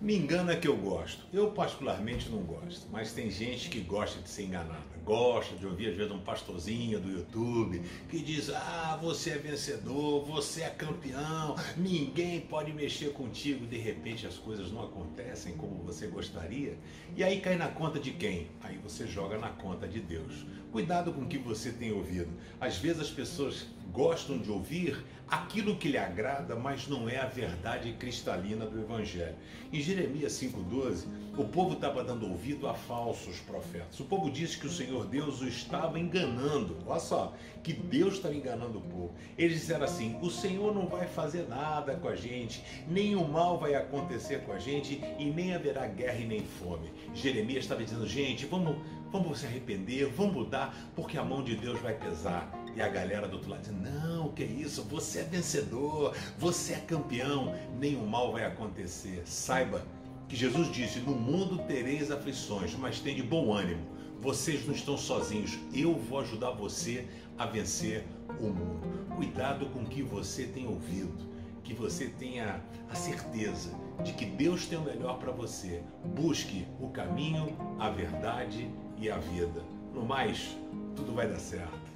Me 0.00 0.14
engana 0.14 0.54
que 0.54 0.68
eu 0.68 0.76
gosto. 0.76 1.26
Eu 1.32 1.50
particularmente 1.50 2.28
não 2.28 2.38
gosto, 2.38 2.86
mas 2.92 3.12
tem 3.12 3.28
gente 3.32 3.68
que 3.68 3.80
gosta 3.80 4.22
de 4.22 4.28
ser 4.28 4.44
enganada. 4.44 4.86
Gosta 5.04 5.56
de 5.56 5.66
ouvir 5.66 5.88
às 5.88 5.96
vezes 5.96 6.12
um 6.12 6.20
pastorzinho 6.20 7.00
do 7.00 7.10
YouTube 7.10 7.82
que 8.08 8.20
diz: 8.20 8.48
"Ah, 8.50 8.96
você 9.02 9.30
é 9.30 9.38
vencedor, 9.38 10.24
você 10.24 10.62
é 10.62 10.70
campeão, 10.70 11.56
ninguém 11.76 12.40
pode 12.42 12.72
mexer 12.72 13.12
contigo". 13.12 13.66
De 13.66 13.76
repente 13.76 14.24
as 14.24 14.36
coisas 14.36 14.70
não 14.70 14.84
acontecem 14.84 15.56
como 15.56 15.82
você 15.82 16.06
gostaria, 16.06 16.78
e 17.16 17.24
aí 17.24 17.40
cai 17.40 17.56
na 17.56 17.66
conta 17.66 17.98
de 17.98 18.12
quem? 18.12 18.46
Aí 18.62 18.78
você 18.78 19.04
joga 19.04 19.36
na 19.36 19.48
conta 19.48 19.88
de 19.88 19.98
Deus. 19.98 20.46
Cuidado 20.70 21.12
com 21.12 21.22
o 21.22 21.26
que 21.26 21.38
você 21.38 21.72
tem 21.72 21.90
ouvido. 21.90 22.30
Às 22.60 22.76
vezes 22.76 23.00
as 23.00 23.10
pessoas 23.10 23.66
gostam 23.90 24.38
de 24.38 24.50
ouvir 24.50 25.04
aquilo 25.30 25.76
que 25.76 25.88
lhe 25.88 25.98
agrada, 25.98 26.56
mas 26.56 26.88
não 26.88 27.08
é 27.08 27.18
a 27.18 27.26
verdade 27.26 27.92
cristalina 27.98 28.64
do 28.64 28.80
Evangelho. 28.80 29.36
Em 29.72 29.80
Jeremias 29.80 30.32
5,12, 30.32 31.06
o 31.36 31.44
povo 31.44 31.74
estava 31.74 32.02
dando 32.02 32.28
ouvido 32.28 32.66
a 32.66 32.74
falsos 32.74 33.38
profetas. 33.40 34.00
O 34.00 34.04
povo 34.04 34.30
disse 34.30 34.58
que 34.58 34.66
o 34.66 34.70
Senhor 34.70 35.06
Deus 35.06 35.40
o 35.40 35.48
estava 35.48 35.98
enganando. 35.98 36.76
Olha 36.86 36.98
só, 36.98 37.34
que 37.62 37.72
Deus 37.72 38.14
estava 38.14 38.34
enganando 38.34 38.78
o 38.78 38.82
povo. 38.82 39.12
Eles 39.36 39.60
disseram 39.60 39.84
assim: 39.84 40.18
o 40.22 40.30
Senhor 40.30 40.74
não 40.74 40.86
vai 40.86 41.06
fazer 41.06 41.46
nada 41.48 41.94
com 41.96 42.08
a 42.08 42.16
gente, 42.16 42.64
nenhum 42.88 43.28
mal 43.28 43.58
vai 43.58 43.74
acontecer 43.74 44.40
com 44.44 44.52
a 44.52 44.58
gente 44.58 45.02
e 45.18 45.26
nem 45.26 45.54
haverá 45.54 45.86
guerra 45.86 46.18
e 46.18 46.26
nem 46.26 46.40
fome. 46.42 46.90
Jeremias 47.14 47.64
estava 47.64 47.84
dizendo: 47.84 48.06
gente, 48.06 48.46
vamos, 48.46 48.76
vamos 49.12 49.40
se 49.40 49.46
arrepender, 49.46 50.06
vamos 50.06 50.34
mudar, 50.34 50.74
porque 50.96 51.18
a 51.18 51.24
mão 51.24 51.42
de 51.42 51.54
Deus 51.56 51.78
vai 51.80 51.94
pesar. 51.94 52.50
E 52.78 52.80
a 52.80 52.86
galera 52.86 53.26
do 53.26 53.34
outro 53.34 53.50
lado 53.50 53.62
diz: 53.62 53.74
Não, 53.74 54.28
que 54.28 54.44
isso, 54.44 54.84
você 54.84 55.18
é 55.18 55.24
vencedor, 55.24 56.16
você 56.38 56.74
é 56.74 56.76
campeão, 56.76 57.52
nenhum 57.76 58.06
mal 58.06 58.30
vai 58.30 58.44
acontecer. 58.44 59.20
Saiba 59.24 59.84
que 60.28 60.36
Jesus 60.36 60.70
disse: 60.70 61.00
No 61.00 61.10
mundo 61.16 61.58
tereis 61.66 62.08
aflições, 62.12 62.76
mas 62.76 63.00
tem 63.00 63.16
de 63.16 63.22
bom 63.24 63.52
ânimo. 63.52 63.84
Vocês 64.20 64.64
não 64.64 64.72
estão 64.72 64.96
sozinhos, 64.96 65.58
eu 65.74 65.92
vou 65.92 66.20
ajudar 66.20 66.52
você 66.52 67.08
a 67.36 67.46
vencer 67.46 68.06
o 68.38 68.46
mundo. 68.46 69.08
Cuidado 69.16 69.66
com 69.70 69.80
o 69.80 69.86
que 69.86 70.00
você 70.00 70.44
tem 70.44 70.68
ouvido, 70.68 71.26
que 71.64 71.74
você 71.74 72.06
tenha 72.06 72.62
a 72.88 72.94
certeza 72.94 73.72
de 74.04 74.12
que 74.12 74.24
Deus 74.24 74.66
tem 74.66 74.78
o 74.78 74.82
melhor 74.82 75.18
para 75.18 75.32
você. 75.32 75.82
Busque 76.14 76.64
o 76.78 76.90
caminho, 76.90 77.56
a 77.80 77.90
verdade 77.90 78.70
e 78.96 79.10
a 79.10 79.18
vida. 79.18 79.64
No 79.92 80.04
mais, 80.04 80.56
tudo 80.94 81.12
vai 81.12 81.26
dar 81.26 81.40
certo. 81.40 81.87